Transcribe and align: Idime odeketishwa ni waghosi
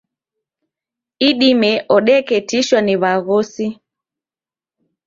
Idime 1.29 1.71
odeketishwa 1.95 2.79
ni 2.83 2.95
waghosi 3.01 3.67